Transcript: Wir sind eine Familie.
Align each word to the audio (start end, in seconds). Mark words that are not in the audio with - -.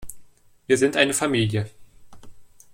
Wir 0.65 0.79
sind 0.79 0.97
eine 0.97 1.13
Familie. 1.13 1.69